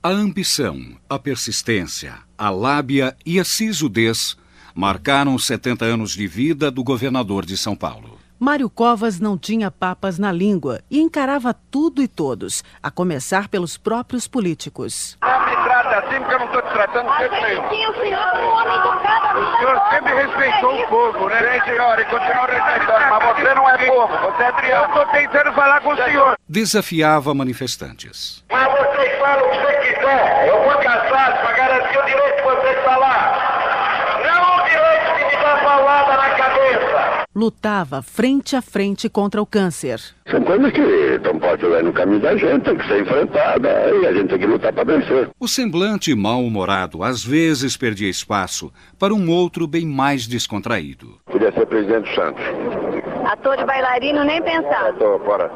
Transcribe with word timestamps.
A 0.00 0.10
ambição, 0.10 0.78
a 1.10 1.18
persistência, 1.18 2.14
a 2.38 2.50
lábia 2.50 3.16
e 3.26 3.40
a 3.40 3.44
sisudez 3.44 4.36
marcaram 4.72 5.34
os 5.34 5.44
70 5.44 5.84
anos 5.84 6.12
de 6.12 6.24
vida 6.28 6.70
do 6.70 6.84
governador 6.84 7.44
de 7.44 7.56
São 7.56 7.74
Paulo. 7.74 8.16
Mário 8.38 8.70
Covas 8.70 9.18
não 9.18 9.36
tinha 9.36 9.72
papas 9.72 10.16
na 10.16 10.30
língua 10.30 10.78
e 10.88 11.00
encarava 11.00 11.52
tudo 11.52 12.00
e 12.00 12.06
todos, 12.06 12.62
a 12.80 12.92
começar 12.92 13.48
pelos 13.48 13.76
próprios 13.76 14.28
políticos. 14.28 15.18
Não 15.20 15.40
me 15.46 15.56
trata 15.64 15.98
assim 15.98 16.20
porque 16.20 16.34
eu 16.34 16.38
não 16.38 16.46
estou 16.46 16.62
te 16.62 16.72
tratando 16.72 17.10
de 17.10 17.18
jeito 17.18 17.34
nenhum. 17.42 17.90
o 17.90 17.94
senhor 17.94 18.36
é 18.36 18.46
um 18.46 18.52
homem 18.52 18.74
educado. 18.78 19.40
O 19.40 19.58
senhor 19.58 19.82
sempre 19.90 20.14
respeitou 20.14 20.80
o 20.80 20.86
povo, 20.86 21.28
né? 21.28 21.38
Sim, 21.58 21.70
senhor, 21.72 21.98
e 21.98 22.04
continua 22.04 22.46
respeitando. 22.46 23.10
Mas 23.10 23.36
você 23.36 23.54
não 23.54 23.68
é 23.68 23.78
povo, 23.84 24.30
você 24.30 24.42
é 24.44 24.52
triângulo. 24.52 24.96
Eu 24.96 25.02
estou 25.02 25.06
tentando 25.06 25.52
falar 25.56 25.80
com 25.80 25.92
o 25.92 25.96
senhor. 25.96 26.36
Desafiava 26.48 27.34
manifestantes. 27.34 28.44
Mas 28.48 28.68
vocês 28.70 29.18
falam 29.18 29.44
o 29.44 29.50
que 29.50 29.87
você 30.08 30.18
quiser. 30.18 30.48
Eu 30.48 30.62
vou 30.62 30.78
caçar 30.78 31.42
para 31.42 31.52
garantir 31.56 31.98
o 31.98 32.04
direito 32.04 32.36
de 32.36 32.42
vocês 32.42 32.84
falar. 32.84 34.20
Não 34.24 34.56
o 34.56 34.68
direito 34.68 35.18
de 35.18 35.36
me 35.36 35.42
dar 35.42 35.62
paulada 35.62 36.16
na 36.16 36.30
cabeça. 36.30 37.24
Lutava 37.34 38.02
frente 38.02 38.56
a 38.56 38.62
frente 38.62 39.08
contra 39.08 39.40
o 39.40 39.46
câncer. 39.46 40.00
São 40.28 40.42
coisas 40.42 40.72
que 40.72 41.18
não 41.22 41.38
pode 41.38 41.64
olhar 41.64 41.82
no 41.84 41.92
caminho 41.92 42.20
da 42.20 42.36
gente, 42.36 42.64
tem 42.64 42.76
que 42.76 42.86
ser 42.86 43.02
enfrentada 43.02 43.68
e 43.94 44.06
a 44.06 44.12
gente 44.12 44.28
tem 44.28 44.38
que 44.38 44.46
lutar 44.46 44.72
para 44.72 44.84
vencer. 44.84 45.30
O 45.38 45.46
semblante 45.46 46.14
mal-humorado 46.14 47.02
às 47.02 47.24
vezes 47.24 47.76
perdia 47.76 48.10
espaço 48.10 48.72
para 48.98 49.14
um 49.14 49.30
outro 49.30 49.68
bem 49.68 49.86
mais 49.86 50.26
descontraído. 50.26 51.18
Podia 51.26 51.52
ser 51.52 51.66
presidente 51.66 52.12
Santos. 52.14 52.42
Ator 53.24 53.58
e 53.58 53.64
bailarino, 53.64 54.24
nem 54.24 54.42
pensar. 54.42 54.90
Estou 54.90 55.20
fora. 55.20 55.50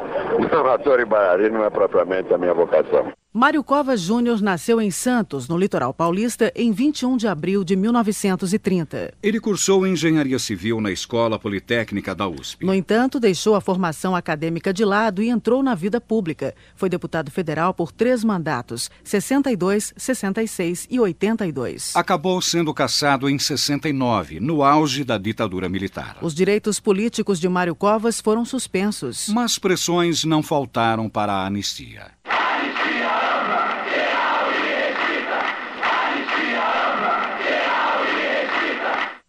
Não, 0.53 0.67
ator 0.71 1.01
e 1.01 1.05
bailarino 1.05 1.59
não 1.59 1.65
é 1.65 1.71
propriamente 1.71 2.33
a 2.33 2.39
minha 2.39 2.55
vocação. 2.55 3.13
Mário 3.35 3.65
Covas 3.65 4.03
Júnior 4.03 4.43
nasceu 4.43 4.79
em 4.79 4.91
Santos, 4.91 5.49
no 5.49 5.57
litoral 5.57 5.95
paulista, 5.95 6.53
em 6.55 6.71
21 6.71 7.17
de 7.17 7.27
abril 7.27 7.65
de 7.65 7.75
1930. 7.75 9.15
Ele 9.23 9.41
cursou 9.41 9.87
engenharia 9.87 10.39
civil 10.39 10.83
na 10.83 10.93
Escola 10.93 11.39
Politécnica 11.39 12.15
da 12.15 12.29
USP. 12.29 12.63
No 12.63 12.75
entanto, 12.75 13.19
deixou 13.19 13.55
a 13.55 13.61
formação 13.63 14.15
acadêmica 14.15 14.71
de 14.71 14.85
lado 14.85 15.23
e 15.23 15.31
entrou 15.31 15.63
na 15.63 15.75
vida 15.75 15.99
pública. 15.99 16.55
Foi 16.77 16.91
deputado 16.91 17.31
federal 17.31 17.73
por 17.73 17.91
três 17.91 18.23
mandatos: 18.23 18.91
62, 19.03 19.95
66 19.97 20.87
e 20.91 21.01
82. 21.01 21.97
Acabou 21.97 22.39
sendo 22.43 22.75
cassado 22.75 23.31
em 23.31 23.39
69, 23.39 24.41
no 24.41 24.63
auge 24.63 25.05
da 25.05 25.17
ditadura 25.17 25.71
militar. 25.71 26.19
Os 26.21 26.35
direitos 26.35 26.79
políticos 26.79 27.41
de 27.41 27.49
Mário 27.49 27.75
Covas 27.75 28.21
foram 28.21 28.45
suspensos. 28.45 29.31
Mas 29.31 29.59
pressões 29.59 30.23
não 30.23 30.43
faltaram 30.43 31.09
para 31.09 31.33
a 31.33 31.47
anistia. 31.47 32.11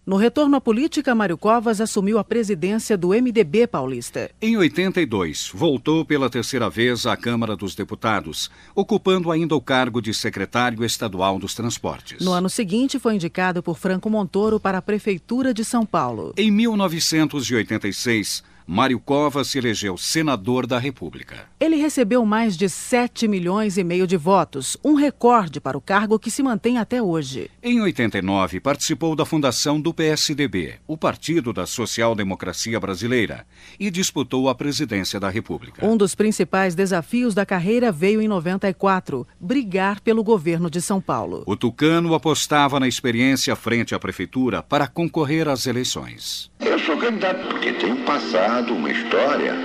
No 0.06 0.18
retorno 0.18 0.58
à 0.58 0.62
política, 0.62 1.16
Mário 1.16 1.38
Covas 1.38 1.80
assumiu 1.80 2.20
a 2.20 2.26
presidência 2.26 2.98
do 2.98 3.12
MDB 3.12 3.66
paulista. 3.66 4.30
Em 4.42 4.58
82, 4.58 5.50
voltou 5.54 6.04
pela 6.04 6.30
terceira 6.30 6.70
vez 6.70 7.06
à 7.06 7.16
Câmara 7.16 7.56
dos 7.56 7.74
Deputados, 7.74 8.52
ocupando 8.76 9.32
ainda 9.32 9.56
o 9.56 9.62
cargo 9.62 10.02
de 10.02 10.14
secretário 10.14 10.84
estadual 10.84 11.40
dos 11.40 11.56
transportes. 11.56 12.20
No 12.20 12.34
ano 12.34 12.50
seguinte, 12.50 13.00
foi 13.00 13.16
indicado 13.16 13.64
por 13.64 13.78
Franco 13.78 14.10
Montoro 14.10 14.60
para 14.60 14.80
a 14.80 14.82
Prefeitura 14.82 15.54
de 15.54 15.64
São 15.64 15.86
Paulo. 15.86 16.34
Em 16.36 16.52
1986, 16.52 18.44
Mário 18.66 19.00
Covas 19.00 19.48
se 19.50 19.58
elegeu 19.58 19.98
senador 19.98 20.66
da 20.66 20.80
República. 20.80 21.48
Ele 21.60 21.76
recebeu 21.76 22.26
mais 22.26 22.56
de 22.56 22.70
7 22.70 23.28
milhões 23.28 23.78
e 23.78 23.84
meio 23.84 24.08
de 24.08 24.16
votos, 24.16 24.78
um 24.84 24.94
recorde 24.94 25.60
para 25.60 25.78
o 25.78 25.82
cargo 25.82 26.18
que 26.18 26.32
se 26.32 26.42
mantém 26.42 26.78
até 26.78 27.02
hoje. 27.02 27.50
Em 27.62 27.82
89, 27.82 28.60
participou 28.60 29.16
da 29.16 29.26
fundação 29.26 29.82
do 29.82 29.94
PSDB, 29.94 30.76
o 30.88 30.98
Partido 30.98 31.52
da 31.52 31.66
Social 31.66 32.16
Democracia 32.16 32.80
Brasileira, 32.80 33.46
e 33.80 33.92
disputou 33.92 34.48
a 34.48 34.56
presidência 34.56 35.20
da 35.20 35.30
República. 35.30 35.86
Um 35.86 35.98
dos 35.98 36.16
principais 36.16 36.76
desafios 36.76 37.34
da 37.34 37.46
carreira 37.46 37.92
veio 37.92 38.22
em 38.22 38.28
94, 38.28 39.28
brigar 39.40 40.00
pelo 40.00 40.24
governo 40.24 40.70
de 40.70 40.82
São 40.82 41.02
Paulo. 41.02 41.44
O 41.46 41.56
tucano 41.56 42.14
apostava 42.14 42.80
na 42.80 42.88
experiência 42.88 43.56
frente 43.56 43.94
à 43.94 44.00
prefeitura 44.00 44.64
para 44.64 44.88
concorrer 44.88 45.48
às 45.48 45.68
eleições. 45.68 46.52
Eu 46.60 46.80
sou 46.80 46.98
candidato 46.98 47.48
porque 47.50 47.74
tenho 47.74 47.98
passado 48.06 48.53
uma 48.62 48.92
história 48.92 49.56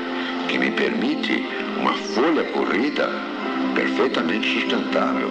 que 0.49 0.59
me 0.59 0.71
permite 0.71 1.44
uma 1.78 1.93
folha 1.93 2.43
corrida 2.44 3.10
perfeitamente 3.75 4.60
sustentável 4.60 5.28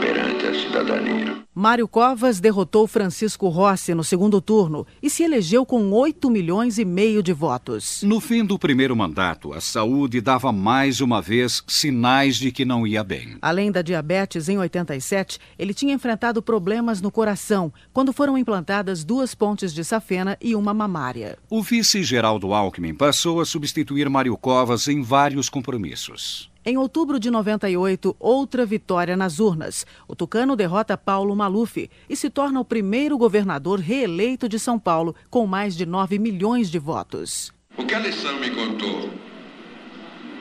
perante 0.00 0.46
a 0.46 0.54
cidadania. 0.54 1.38
Mário 1.60 1.88
Covas 1.88 2.38
derrotou 2.38 2.86
Francisco 2.86 3.48
Rossi 3.48 3.92
no 3.92 4.04
segundo 4.04 4.40
turno 4.40 4.86
e 5.02 5.10
se 5.10 5.24
elegeu 5.24 5.66
com 5.66 5.90
8 5.90 6.30
milhões 6.30 6.78
e 6.78 6.84
meio 6.84 7.20
de 7.20 7.32
votos. 7.32 8.00
No 8.04 8.20
fim 8.20 8.44
do 8.44 8.56
primeiro 8.56 8.94
mandato, 8.94 9.52
a 9.52 9.60
saúde 9.60 10.20
dava 10.20 10.52
mais 10.52 11.00
uma 11.00 11.20
vez 11.20 11.64
sinais 11.66 12.36
de 12.36 12.52
que 12.52 12.64
não 12.64 12.86
ia 12.86 13.02
bem. 13.02 13.38
Além 13.42 13.72
da 13.72 13.82
diabetes, 13.82 14.48
em 14.48 14.56
87, 14.56 15.40
ele 15.58 15.74
tinha 15.74 15.92
enfrentado 15.92 16.40
problemas 16.40 17.00
no 17.00 17.10
coração 17.10 17.72
quando 17.92 18.12
foram 18.12 18.38
implantadas 18.38 19.02
duas 19.02 19.34
pontes 19.34 19.74
de 19.74 19.82
safena 19.82 20.38
e 20.40 20.54
uma 20.54 20.72
mamária. 20.72 21.36
O 21.50 21.60
vice 21.60 22.04
Geraldo 22.04 22.54
Alckmin 22.54 22.94
passou 22.94 23.40
a 23.40 23.44
substituir 23.44 24.08
Mário 24.08 24.36
Covas 24.36 24.86
em 24.86 25.02
vários 25.02 25.48
compromissos. 25.48 26.48
Em 26.68 26.76
outubro 26.76 27.18
de 27.18 27.30
98, 27.30 28.14
outra 28.20 28.66
vitória 28.66 29.16
nas 29.16 29.40
urnas. 29.40 29.86
O 30.06 30.14
tucano 30.14 30.54
derrota 30.54 30.98
Paulo 30.98 31.34
Maluf 31.34 31.88
e 32.06 32.14
se 32.14 32.28
torna 32.28 32.60
o 32.60 32.64
primeiro 32.64 33.16
governador 33.16 33.80
reeleito 33.80 34.46
de 34.46 34.58
São 34.58 34.78
Paulo, 34.78 35.14
com 35.30 35.46
mais 35.46 35.74
de 35.74 35.86
9 35.86 36.18
milhões 36.18 36.70
de 36.70 36.78
votos. 36.78 37.54
O 37.74 37.86
que 37.86 37.94
a 37.94 37.98
lição 38.00 38.38
me 38.38 38.50
contou, 38.50 39.08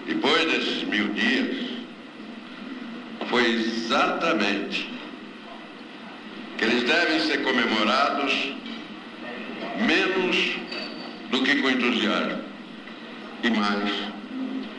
depois 0.05 0.51
desses 0.51 0.83
mil 0.83 1.13
dias, 1.13 1.65
foi 3.29 3.49
exatamente 3.49 4.99
que 6.57 6.65
eles 6.65 6.83
devem 6.83 7.21
ser 7.21 7.41
comemorados 7.41 8.53
menos 9.77 10.59
do 11.31 11.41
que 11.41 11.61
com 11.61 11.69
entusiasmo 11.69 12.41
e 13.43 13.49
mais 13.49 13.89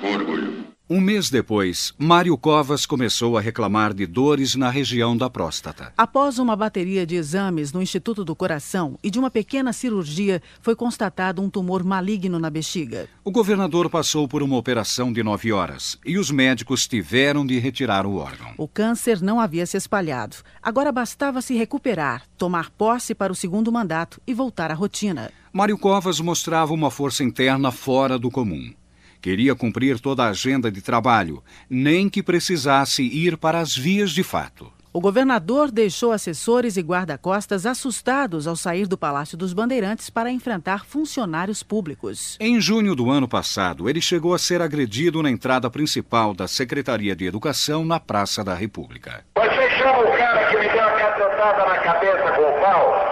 com 0.03 0.12
orgulho. 0.12 0.67
Um 0.91 1.03
mês 1.03 1.28
depois, 1.28 1.93
Mário 1.99 2.34
Covas 2.38 2.87
começou 2.87 3.37
a 3.37 3.43
reclamar 3.43 3.93
de 3.93 4.06
dores 4.06 4.54
na 4.54 4.71
região 4.71 5.15
da 5.15 5.28
próstata. 5.28 5.93
Após 5.99 6.38
uma 6.38 6.56
bateria 6.56 7.04
de 7.04 7.15
exames 7.15 7.75
no 7.75 7.82
Instituto 7.82 8.25
do 8.25 8.34
Coração 8.34 8.98
e 9.04 9.10
de 9.10 9.19
uma 9.19 9.31
pequena 9.31 9.71
cirurgia, 9.75 10.41
foi 10.62 10.75
constatado 10.75 11.43
um 11.43 11.50
tumor 11.50 11.84
maligno 11.84 12.38
na 12.38 12.48
bexiga. 12.48 13.06
O 13.22 13.31
governador 13.31 13.91
passou 13.91 14.27
por 14.27 14.43
uma 14.43 14.56
operação 14.56 15.12
de 15.12 15.22
nove 15.22 15.53
horas 15.53 15.98
e 16.06 16.16
os 16.16 16.31
médicos 16.31 16.88
tiveram 16.88 17.44
de 17.44 17.59
retirar 17.59 18.06
o 18.06 18.16
órgão. 18.16 18.54
O 18.56 18.66
câncer 18.66 19.21
não 19.21 19.38
havia 19.38 19.66
se 19.66 19.77
espalhado. 19.77 20.37
Agora 20.62 20.91
bastava 20.91 21.43
se 21.43 21.54
recuperar, 21.54 22.22
tomar 22.38 22.71
posse 22.71 23.15
para 23.15 23.31
o 23.31 23.37
segundo 23.37 23.71
mandato 23.71 24.22
e 24.27 24.32
voltar 24.32 24.71
à 24.71 24.75
rotina. 24.75 25.31
Mário 25.53 25.77
Covas 25.77 26.19
mostrava 26.19 26.72
uma 26.72 26.91
força 26.91 27.22
interna 27.22 27.71
fora 27.71 28.19
do 28.19 28.31
comum. 28.31 28.72
Queria 29.20 29.54
cumprir 29.54 29.98
toda 30.00 30.24
a 30.24 30.28
agenda 30.28 30.70
de 30.70 30.80
trabalho, 30.80 31.42
nem 31.68 32.08
que 32.08 32.22
precisasse 32.22 33.02
ir 33.02 33.36
para 33.36 33.60
as 33.60 33.76
vias 33.76 34.10
de 34.10 34.22
fato. 34.22 34.72
O 34.90 35.00
governador 35.00 35.70
deixou 35.70 36.12
assessores 36.12 36.76
e 36.76 36.82
guarda-costas 36.82 37.66
assustados 37.66 38.46
ao 38.46 38.56
sair 38.56 38.86
do 38.86 38.96
Palácio 38.96 39.36
dos 39.36 39.52
Bandeirantes 39.52 40.08
para 40.08 40.30
enfrentar 40.30 40.86
funcionários 40.86 41.62
públicos. 41.62 42.36
Em 42.40 42.60
junho 42.60 42.94
do 42.94 43.10
ano 43.10 43.28
passado, 43.28 43.88
ele 43.88 44.00
chegou 44.00 44.34
a 44.34 44.38
ser 44.38 44.62
agredido 44.62 45.22
na 45.22 45.30
entrada 45.30 45.70
principal 45.70 46.32
da 46.34 46.48
Secretaria 46.48 47.14
de 47.14 47.26
Educação 47.26 47.84
na 47.84 48.00
Praça 48.00 48.42
da 48.42 48.54
República. 48.54 49.24
Você 49.36 49.70
chama 49.78 50.00
o 50.00 50.16
cara 50.16 50.50
que 50.50 50.56
me 50.56 50.68
deu 50.68 50.82
a 50.82 50.91
cacetada 50.91 51.66
na 51.66 51.78
cabeça 51.78 52.32
com 52.32 52.42
o 52.42 52.60
pau? 52.60 53.09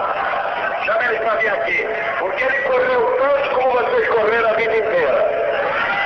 Chama 0.86 1.04
ele 1.04 1.18
pra 1.18 1.36
vir 1.36 1.48
aqui. 1.48 1.78
Porque 2.18 2.42
ele 2.42 2.62
correu 2.62 3.00
tanto 3.20 3.54
como 3.54 3.72
vocês 3.72 4.08
correram 4.08 4.50
a 4.50 4.54
vida 4.54 4.76
inteira. 4.78 5.36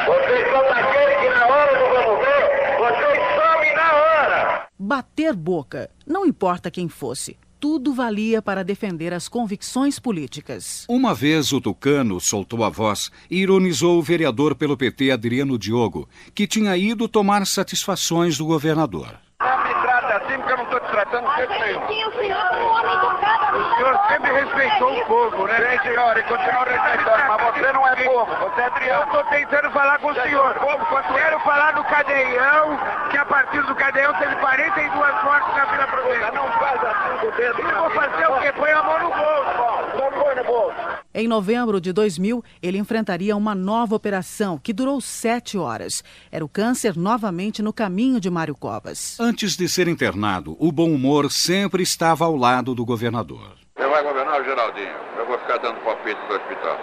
Vocês 0.07 0.51
são 0.51 0.63
daquele 0.63 1.15
que 1.21 1.29
na 1.29 1.47
hora 1.47 1.79
do 1.79 1.85
vamos 1.95 2.19
ver, 2.27 2.77
vocês 2.77 3.19
somem 3.39 3.75
na 3.77 3.93
hora. 3.95 4.67
Bater 4.91 5.37
boca, 5.37 5.89
não 6.05 6.27
importa 6.27 6.69
quem 6.69 6.89
fosse. 6.89 7.39
Tudo 7.61 7.95
valia 7.95 8.43
para 8.43 8.65
defender 8.65 9.15
as 9.15 9.29
convicções 9.29 10.01
políticas. 10.01 10.85
Uma 10.89 11.15
vez 11.15 11.53
o 11.53 11.61
tucano 11.61 12.19
soltou 12.21 12.65
a 12.65 12.69
voz 12.69 13.09
e 13.31 13.39
ironizou 13.39 14.01
o 14.01 14.03
vereador 14.03 14.57
pelo 14.57 14.77
PT 14.77 15.13
Adriano 15.13 15.57
Diogo, 15.57 16.09
que 16.35 16.45
tinha 16.45 16.77
ido 16.77 17.07
tomar 17.07 17.47
satisfações 17.47 18.37
do 18.37 18.45
governador. 18.45 19.15
Não 19.41 19.63
me 19.63 19.75
trata 19.81 20.25
assim 20.25 20.37
porque 20.39 20.53
eu 20.55 20.57
não 20.57 20.65
estou 20.65 20.81
te 20.81 20.91
tratando 20.91 21.31
de 21.31 21.37
jeito 21.37 21.53
nenhum. 21.53 22.09
o 22.09 22.13
senhor 22.13 22.47
é 22.53 22.61
um 22.61 22.71
homem 22.73 22.93
educado. 22.93 23.59
O 23.59 23.77
senhor 23.77 23.95
sempre 24.31 24.45
respeitou 24.45 24.97
o 24.97 25.07
povo, 25.07 25.47
né? 25.47 25.57
Sim, 25.57 25.89
senhor, 25.89 26.17
e 26.17 26.23
continua 26.23 26.65
respeitando, 26.65 27.29
mas 27.29 27.43
você 27.43 27.73
não 27.73 27.89
é 27.89 27.97
povo, 27.97 28.27
você 28.27 28.61
é 28.61 28.71
triângulo. 28.71 29.01
Eu 29.01 29.21
estou 29.21 29.25
tentando 29.25 29.71
falar 29.73 29.99
com 29.99 30.09
o 30.09 30.15
senhor. 30.15 30.55
Povo, 30.55 30.81
Quero 31.15 31.41
falar 31.41 31.73
do 31.73 31.85
Cadeião, 31.85 32.79
que 33.11 33.17
a 33.17 33.25
partir 33.25 33.63
do 33.67 33.75
Cadeião 33.75 34.13
teve 34.15 34.35
42 34.37 35.25
mortes 35.25 35.55
na 35.55 35.65
Vila 35.65 35.87
Provença. 35.87 36.33
Não 36.33 36.53
faz 36.53 36.81
assim 36.85 37.19
com 37.21 37.27
o 37.27 37.37
dedo. 37.37 37.61
Eu 37.61 37.81
vou 37.81 37.91
fazer 37.91 38.27
o 38.27 38.41
quê? 38.41 38.53
Põe 38.53 38.71
a 38.71 38.83
mão 38.83 39.03
no 39.03 39.11
bolso. 39.11 39.97
Não 39.99 40.23
põe 40.23 40.35
no 40.37 40.45
bolso. 40.45 41.01
Em 41.13 41.27
novembro 41.27 41.81
de 41.81 41.93
2000, 41.93 42.45
ele 42.63 42.79
enfrentaria 42.79 43.37
uma 43.37 43.55
nova 43.55 43.97
operação 43.97 44.59
que 44.59 44.73
durou 44.73 45.01
sete 45.01 45.59
horas. 45.59 46.05
Era 46.31 46.45
o 46.45 46.49
câncer 46.49 46.97
novamente 46.97 47.63
no 47.63 47.73
caminho 47.73 48.21
de 48.21 48.31
Mário 48.31 48.55
Covas. 48.55 49.19
Antes 49.19 49.57
de 49.57 49.69
ser 49.69 49.89
internado, 49.89 50.57
o 50.61 50.71
bom 50.71 50.91
humor 50.91 51.31
sempre 51.33 51.83
estava 51.83 52.25
ao 52.25 52.37
lado 52.37 52.75
do 52.75 52.85
governador. 52.85 53.60
Você 53.81 53.89
vai 53.89 54.03
governar 54.03 54.39
o 54.39 54.45
Geraldinho. 54.45 54.95
Eu 55.17 55.27
vou 55.27 55.39
ficar 55.39 55.57
dando 55.57 55.83
palpite 55.83 56.21
do 56.29 56.35
hospital. 56.35 56.79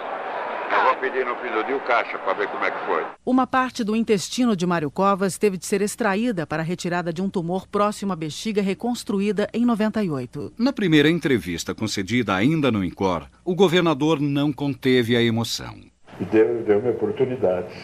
Eu 0.68 0.82
vou 0.82 0.96
pedir 0.96 1.24
no 1.24 1.36
fim 1.36 1.48
do 1.48 1.64
dia 1.64 1.76
o 1.76 1.80
caixa 1.80 2.18
para 2.18 2.32
ver 2.32 2.48
como 2.48 2.64
é 2.64 2.72
que 2.72 2.86
foi. 2.86 3.04
Uma 3.24 3.46
parte 3.46 3.84
do 3.84 3.94
intestino 3.94 4.56
de 4.56 4.66
Mário 4.66 4.90
Covas 4.90 5.38
teve 5.38 5.56
de 5.56 5.64
ser 5.64 5.80
extraída 5.80 6.44
para 6.44 6.60
a 6.60 6.66
retirada 6.66 7.12
de 7.12 7.22
um 7.22 7.30
tumor 7.30 7.68
próximo 7.68 8.12
à 8.12 8.16
bexiga 8.16 8.60
reconstruída 8.60 9.48
em 9.54 9.64
98. 9.64 10.54
Na 10.58 10.72
primeira 10.72 11.08
entrevista 11.08 11.72
concedida 11.72 12.34
ainda 12.34 12.68
no 12.68 12.84
INCOR, 12.84 13.28
o 13.44 13.54
governador 13.54 14.18
não 14.20 14.52
conteve 14.52 15.16
a 15.16 15.22
emoção. 15.22 15.76
E 16.20 16.24
deu, 16.24 16.64
deu-me 16.64 16.90
oportunidades. 16.90 17.76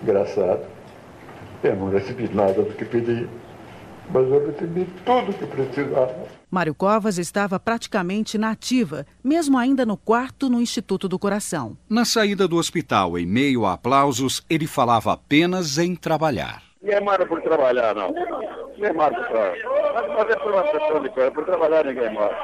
Engraçado. 0.00 0.64
Eu 1.64 1.74
não 1.74 1.90
recebi 1.90 2.32
nada 2.32 2.62
do 2.62 2.72
que 2.72 2.84
pedi, 2.84 3.28
mas 4.12 4.28
eu 4.30 4.46
recebi 4.46 4.86
tudo 5.04 5.30
o 5.30 5.34
que 5.34 5.46
precisava. 5.46 6.14
Mário 6.50 6.74
Covas 6.74 7.18
estava 7.18 7.58
praticamente 7.58 8.36
na 8.36 8.50
ativa, 8.50 9.06
mesmo 9.24 9.56
ainda 9.56 9.86
no 9.86 9.96
quarto 9.96 10.50
no 10.50 10.60
Instituto 10.60 11.08
do 11.08 11.18
Coração. 11.18 11.76
Na 11.88 12.04
saída 12.04 12.46
do 12.46 12.56
hospital, 12.56 13.18
em 13.18 13.24
meio 13.24 13.64
a 13.64 13.72
aplausos, 13.72 14.44
ele 14.50 14.66
falava 14.66 15.12
apenas 15.12 15.78
em 15.78 15.94
trabalhar. 15.94 16.62
Ninguém 16.82 17.00
mora 17.00 17.24
por 17.24 17.40
trabalhar, 17.40 17.94
não. 17.94 18.12
Ninguém 18.74 18.92
mora 18.92 19.14
por 19.14 19.26
trabalhar. 19.28 19.54
Mas 20.16 20.30
é 20.30 20.36
por 20.36 20.52
uma 20.52 20.62
questão 20.64 21.02
de 21.02 21.08
coisa. 21.10 21.30
Por 21.30 21.44
trabalhar, 21.44 21.84
ninguém 21.84 22.12
mora. 22.12 22.36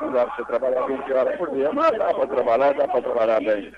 Não 0.00 0.12
dá 0.12 0.24
para 0.24 0.36
você 0.36 0.44
trabalhar 0.44 0.86
20 0.86 1.12
horas 1.12 1.36
por 1.36 1.50
dia, 1.50 1.72
mas 1.72 1.98
dá 1.98 2.14
para 2.14 2.26
trabalhar, 2.26 2.74
dá 2.74 2.88
para 2.88 3.02
trabalhar 3.02 3.40
bem. 3.40 3.72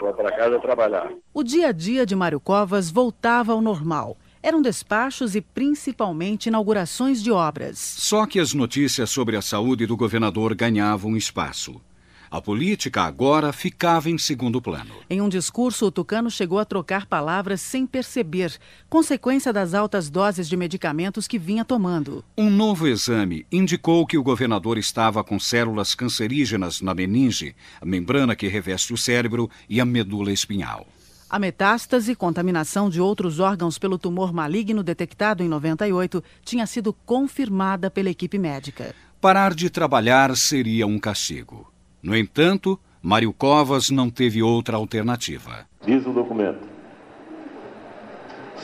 Vou 0.00 0.14
para 0.14 0.36
casa 0.36 0.60
trabalhar. 0.60 1.10
O 1.32 1.42
dia 1.42 1.68
a 1.68 1.72
dia 1.72 2.06
de 2.06 2.14
Mário 2.14 2.38
Covas 2.38 2.90
voltava 2.90 3.52
ao 3.52 3.60
normal. 3.60 4.16
Eram 4.44 4.60
despachos 4.60 5.34
e 5.34 5.40
principalmente 5.40 6.50
inaugurações 6.50 7.22
de 7.22 7.32
obras. 7.32 7.78
Só 7.78 8.26
que 8.26 8.38
as 8.38 8.52
notícias 8.52 9.08
sobre 9.08 9.38
a 9.38 9.40
saúde 9.40 9.86
do 9.86 9.96
governador 9.96 10.54
ganhavam 10.54 11.16
espaço. 11.16 11.80
A 12.30 12.42
política 12.42 13.04
agora 13.04 13.54
ficava 13.54 14.10
em 14.10 14.18
segundo 14.18 14.60
plano. 14.60 14.96
Em 15.08 15.22
um 15.22 15.30
discurso, 15.30 15.86
o 15.86 15.90
tucano 15.90 16.30
chegou 16.30 16.58
a 16.58 16.66
trocar 16.66 17.06
palavras 17.06 17.62
sem 17.62 17.86
perceber, 17.86 18.58
consequência 18.90 19.50
das 19.50 19.72
altas 19.72 20.10
doses 20.10 20.46
de 20.46 20.58
medicamentos 20.58 21.26
que 21.26 21.38
vinha 21.38 21.64
tomando. 21.64 22.22
Um 22.36 22.50
novo 22.50 22.86
exame 22.86 23.46
indicou 23.50 24.06
que 24.06 24.18
o 24.18 24.22
governador 24.22 24.76
estava 24.76 25.24
com 25.24 25.40
células 25.40 25.94
cancerígenas 25.94 26.82
na 26.82 26.92
meninge, 26.92 27.56
a 27.80 27.86
membrana 27.86 28.36
que 28.36 28.46
reveste 28.46 28.92
o 28.92 28.98
cérebro 28.98 29.48
e 29.70 29.80
a 29.80 29.86
medula 29.86 30.30
espinhal. 30.30 30.86
A 31.34 31.38
metástase, 31.40 32.14
contaminação 32.14 32.88
de 32.88 33.00
outros 33.00 33.40
órgãos 33.40 33.76
pelo 33.76 33.98
tumor 33.98 34.32
maligno 34.32 34.84
detectado 34.84 35.42
em 35.42 35.48
98, 35.48 36.22
tinha 36.44 36.64
sido 36.64 36.92
confirmada 36.92 37.90
pela 37.90 38.08
equipe 38.08 38.38
médica. 38.38 38.94
Parar 39.20 39.52
de 39.52 39.68
trabalhar 39.68 40.36
seria 40.36 40.86
um 40.86 40.96
castigo. 40.96 41.72
No 42.00 42.16
entanto, 42.16 42.78
Mário 43.02 43.32
Covas 43.32 43.90
não 43.90 44.08
teve 44.10 44.44
outra 44.44 44.76
alternativa. 44.76 45.66
Diz 45.84 46.06
o 46.06 46.12
documento. 46.12 46.68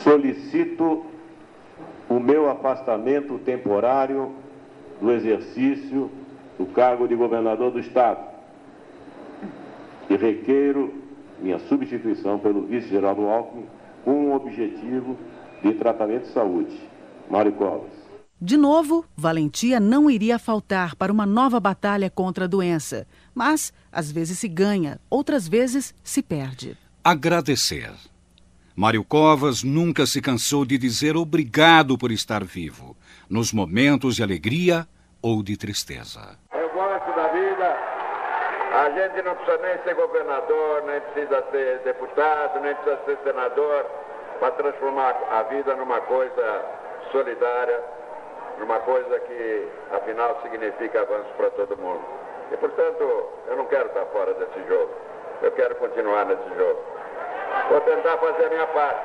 Solicito 0.04 1.06
o 2.08 2.20
meu 2.20 2.48
afastamento 2.48 3.36
temporário 3.40 4.32
do 5.00 5.10
exercício 5.10 6.08
do 6.56 6.66
cargo 6.66 7.08
de 7.08 7.16
governador 7.16 7.72
do 7.72 7.80
Estado 7.80 8.24
e 10.08 10.14
requeiro 10.14 11.09
minha 11.42 11.58
substituição 11.60 12.38
pelo 12.38 12.66
vice-geraldo 12.66 13.22
Alckmin 13.22 13.66
com 14.04 14.26
o 14.26 14.34
objetivo 14.34 15.16
de 15.62 15.74
tratamento 15.74 16.22
de 16.22 16.32
saúde. 16.32 16.80
Mário 17.30 17.52
Covas. 17.52 18.00
De 18.40 18.56
novo, 18.56 19.04
valentia 19.14 19.78
não 19.78 20.10
iria 20.10 20.38
faltar 20.38 20.96
para 20.96 21.12
uma 21.12 21.26
nova 21.26 21.60
batalha 21.60 22.08
contra 22.08 22.46
a 22.46 22.48
doença. 22.48 23.06
Mas, 23.34 23.72
às 23.92 24.10
vezes 24.10 24.38
se 24.38 24.48
ganha, 24.48 24.98
outras 25.10 25.46
vezes 25.46 25.94
se 26.02 26.22
perde. 26.22 26.76
Agradecer. 27.04 27.92
Mário 28.74 29.04
Covas 29.04 29.62
nunca 29.62 30.06
se 30.06 30.22
cansou 30.22 30.64
de 30.64 30.78
dizer 30.78 31.16
obrigado 31.16 31.98
por 31.98 32.10
estar 32.10 32.42
vivo, 32.42 32.96
nos 33.28 33.52
momentos 33.52 34.16
de 34.16 34.22
alegria 34.22 34.88
ou 35.20 35.42
de 35.42 35.54
tristeza. 35.56 36.38
Eu 36.50 36.72
gosto 36.72 37.14
da 37.14 37.28
vida. 37.28 37.76
A 38.80 38.88
gente 38.88 39.20
não 39.20 39.34
precisa 39.34 39.58
nem 39.58 39.76
ser 39.82 39.94
governador, 39.94 40.82
nem 40.84 40.98
precisa 41.02 41.44
ser 41.50 41.80
deputado, 41.80 42.60
nem 42.60 42.74
precisa 42.76 42.98
ser 43.04 43.18
senador 43.24 43.84
para 44.38 44.52
transformar 44.52 45.14
a 45.30 45.42
vida 45.42 45.74
numa 45.74 46.00
coisa 46.00 46.64
solidária, 47.12 47.78
numa 48.58 48.78
coisa 48.78 49.20
que, 49.20 49.68
afinal, 49.92 50.40
significa 50.40 51.02
avanço 51.02 51.28
para 51.36 51.50
todo 51.50 51.76
mundo. 51.76 52.02
E, 52.52 52.56
portanto, 52.56 53.28
eu 53.48 53.56
não 53.58 53.66
quero 53.66 53.84
estar 53.84 54.06
fora 54.06 54.32
desse 54.32 54.66
jogo. 54.66 54.90
Eu 55.42 55.52
quero 55.52 55.74
continuar 55.74 56.24
nesse 56.24 56.48
jogo. 56.56 56.80
Vou 57.68 57.82
tentar 57.82 58.16
fazer 58.16 58.46
a 58.46 58.48
minha 58.48 58.66
parte. 58.68 59.00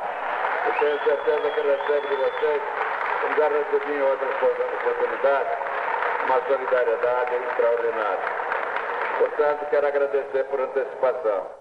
Eu 0.67 0.73
tenho 0.79 1.03
certeza 1.03 1.49
que 1.49 1.59
recebo 1.59 2.07
de 2.07 2.15
vocês, 2.15 2.61
como 3.21 3.35
já 3.35 3.49
recebi 3.49 3.93
em 3.93 4.01
outras 4.03 4.35
oportunidades, 4.41 5.57
uma 6.27 6.41
solidariedade 6.47 7.35
extraordinária. 7.35 8.44
Portanto, 9.17 9.65
quero 9.69 9.87
agradecer 9.87 10.43
por 10.45 10.59
antecipação. 10.59 11.55